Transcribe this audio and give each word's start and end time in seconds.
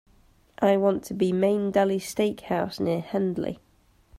I 0.57 0.77
want 0.77 1.03
to 1.03 1.13
be 1.13 1.31
Main 1.31 1.69
Deli 1.69 1.99
Steak 1.99 2.39
House 2.41 2.79
near 2.79 3.03
Hendley. 3.03 3.59